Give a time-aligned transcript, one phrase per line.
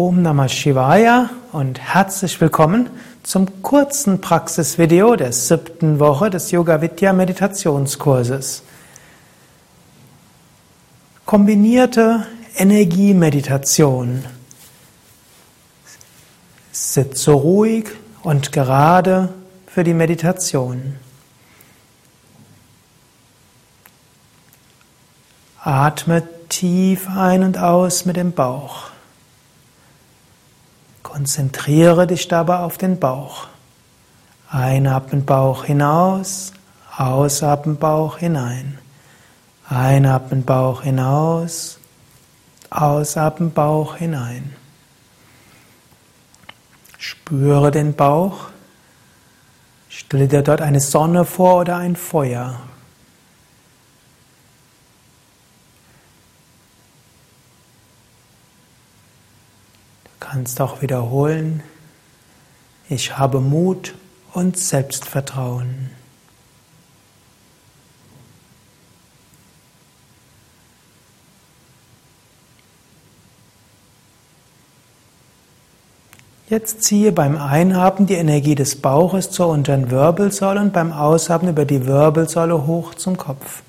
[0.00, 2.88] Om Namah Shivaya und herzlich willkommen
[3.24, 8.62] zum kurzen Praxisvideo der siebten Woche des Yoga Vidya Meditationskurses.
[11.26, 14.24] Kombinierte Energiemeditation.
[16.70, 17.86] Sitze ruhig
[18.22, 19.30] und gerade
[19.66, 20.94] für die Meditation.
[25.60, 28.92] Atme tief ein und aus mit dem Bauch.
[31.02, 33.48] Konzentriere dich dabei auf den Bauch.
[34.50, 36.52] Einatmen Bauch hinaus,
[36.96, 38.78] ausatmen Bauch hinein.
[39.68, 41.78] Einatmen Bauch hinaus,
[42.70, 44.56] ausatmen Bauch hinein.
[46.96, 48.48] Spüre den Bauch.
[49.88, 52.60] Stelle dir dort eine Sonne vor oder ein Feuer.
[60.30, 61.62] Kannst auch wiederholen,
[62.90, 63.94] ich habe Mut
[64.34, 65.90] und Selbstvertrauen.
[76.50, 81.64] Jetzt ziehe beim Einatmen die Energie des Bauches zur unteren Wirbelsäule und beim Ausatmen über
[81.64, 83.62] die Wirbelsäule hoch zum Kopf.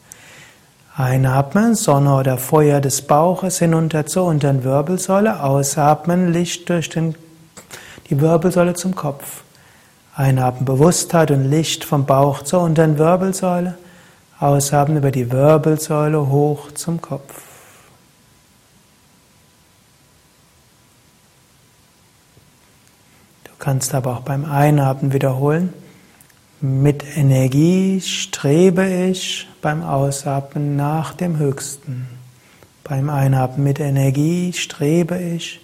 [0.95, 5.41] Einatmen, Sonne oder Feuer des Bauches hinunter zur unteren Wirbelsäule.
[5.43, 7.15] Ausatmen, Licht durch den,
[8.09, 9.43] die Wirbelsäule zum Kopf.
[10.15, 13.77] Einatmen, Bewusstheit und Licht vom Bauch zur unteren Wirbelsäule.
[14.39, 17.41] Ausatmen über die Wirbelsäule hoch zum Kopf.
[23.43, 25.73] Du kannst aber auch beim Einatmen wiederholen.
[26.61, 32.09] Mit Energie strebe ich beim Ausatmen nach dem Höchsten.
[32.83, 35.61] Beim Einatmen mit Energie strebe ich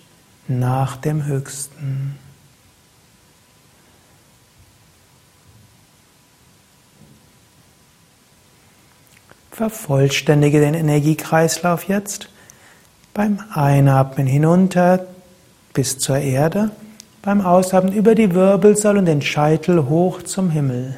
[0.48, 2.18] nach dem Höchsten.
[9.52, 12.30] Vervollständige den Energiekreislauf jetzt.
[13.14, 15.06] Beim Einatmen hinunter
[15.74, 16.72] bis zur Erde
[17.26, 20.96] beim Ausatmen über die Wirbelsäule und den Scheitel hoch zum Himmel.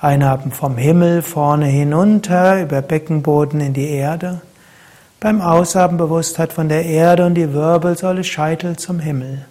[0.00, 4.40] Einatmen vom Himmel vorne hinunter, über Beckenboden in die Erde.
[5.20, 9.46] Beim Ausatmen Bewusstheit von der Erde und die Wirbelsäule Scheitel zum Himmel.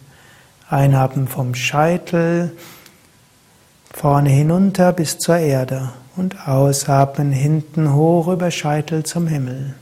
[0.70, 2.52] Einatmen vom Scheitel
[3.94, 9.76] vorne hinunter bis zur Erde und ausatmen hinten hoch über Scheitel zum Himmel.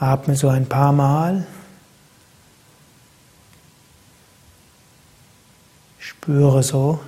[0.00, 1.46] Atme so ein paar Mal.
[6.24, 7.00] Spüre so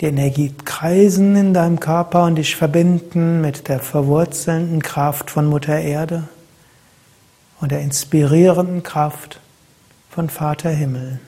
[0.00, 5.78] die Energie kreisen in deinem Körper und dich verbinden mit der verwurzelnden Kraft von Mutter
[5.78, 6.24] Erde
[7.60, 9.38] und der inspirierenden Kraft
[10.10, 11.20] von Vater Himmel.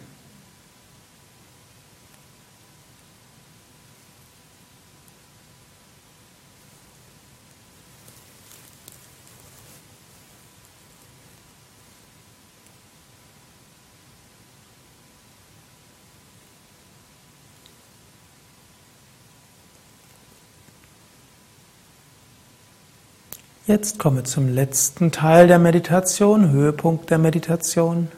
[23.73, 28.09] Jetzt komme zum letzten Teil der Meditation, Höhepunkt der Meditation.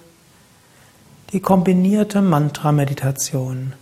[1.31, 3.73] Die kombinierte Mantra-Meditation.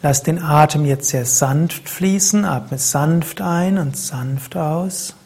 [0.00, 5.16] Lass den Atem jetzt sehr sanft fließen, atme sanft ein und sanft aus.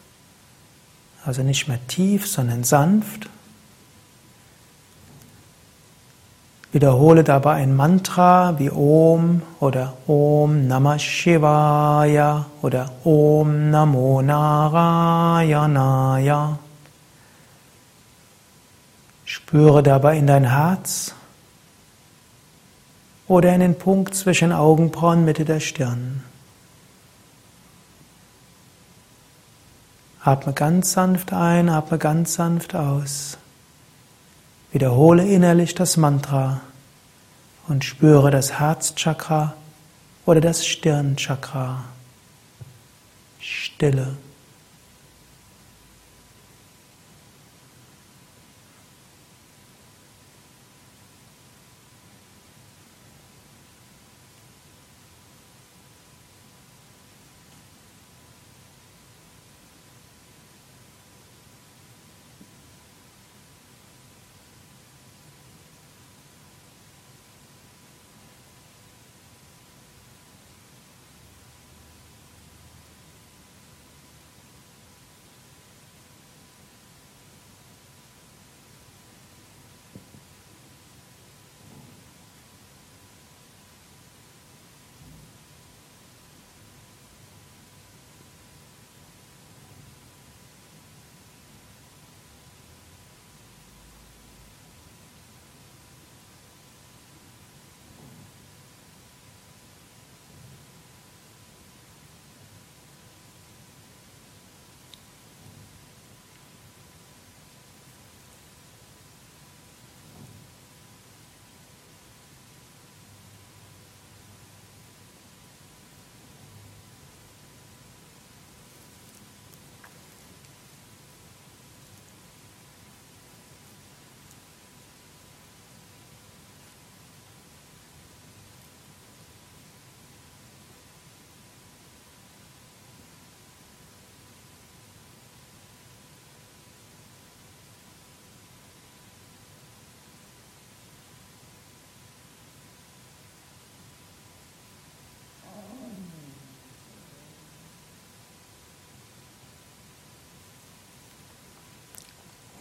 [1.23, 3.29] Also nicht mehr tief, sondern sanft.
[6.73, 15.49] Wiederhole dabei ein Mantra wie Om oder Om Namah Shivaya oder Om Namo Narayanaya.
[19.23, 21.15] Spüre dabei in dein Herz
[23.27, 26.23] oder in den Punkt zwischen Augenbrauen Mitte der Stirn.
[30.21, 33.37] Atme ganz sanft ein, atme ganz sanft aus.
[34.71, 36.61] Wiederhole innerlich das Mantra
[37.67, 39.53] und spüre das Herzchakra
[40.25, 41.85] oder das Stirnchakra.
[43.39, 44.17] Stille.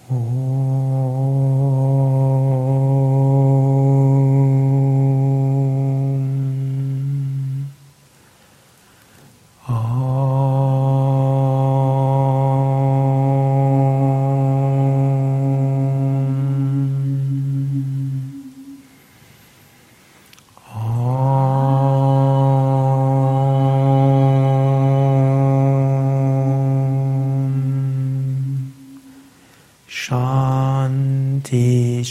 [0.09, 0.46] Shanti,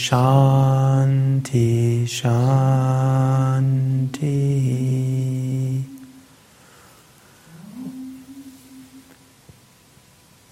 [0.07, 2.35] Shanti, Shanti.